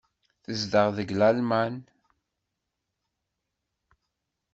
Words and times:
Tezdeɣ 0.43 0.87
deg 0.97 1.09
Lalman. 1.19 1.75